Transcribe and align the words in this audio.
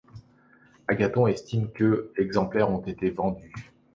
Agathon 0.87 1.27
estime 1.27 1.69
que 1.69 2.11
exemplaires 2.17 2.71
ont 2.71 2.81
été 2.81 3.11
vendus. 3.11 3.71